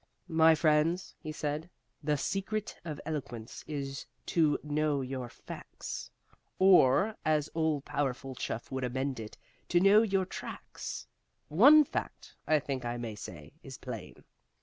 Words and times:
"My 0.27 0.55
friends," 0.55 1.13
he 1.19 1.31
said, 1.31 1.69
"the 2.03 2.17
secret 2.17 2.75
of 2.83 2.99
eloquence 3.05 3.63
is 3.67 4.07
to 4.25 4.57
know 4.63 5.01
your 5.01 5.29
facts 5.29 6.09
or, 6.57 7.15
as 7.23 7.45
the 7.45 7.51
all 7.53 7.81
powerful 7.81 8.33
Chuff 8.33 8.71
would 8.71 8.83
amend 8.83 9.19
it, 9.19 9.37
to 9.69 9.79
know 9.79 10.01
your 10.01 10.25
tracts. 10.25 11.05
One 11.49 11.83
fact, 11.83 12.35
I 12.47 12.57
think 12.57 12.83
I 12.83 12.97
may 12.97 13.13
say, 13.13 13.53
is 13.61 13.77
plain. 13.77 14.23